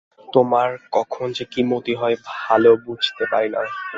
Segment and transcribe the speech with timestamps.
[0.27, 3.61] তােমার কখন যে কি মতি হয়, ভাল বুঝিতে পারি না!